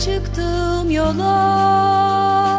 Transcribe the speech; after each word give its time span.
çıktım 0.00 0.90
yola. 0.90 2.49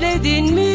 söyledin 0.00 0.54
mi? 0.54 0.65